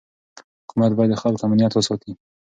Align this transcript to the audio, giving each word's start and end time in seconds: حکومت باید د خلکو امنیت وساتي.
حکومت 0.63 0.91
باید 0.97 1.11
د 1.13 1.19
خلکو 1.21 1.43
امنیت 1.47 1.73
وساتي. 1.73 2.11